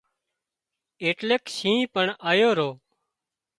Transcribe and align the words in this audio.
ايٽليڪ 1.03 1.43
شِينهن 1.57 1.91
پڻ 1.93 2.05
آيو 2.33 2.49
رو 2.59 2.69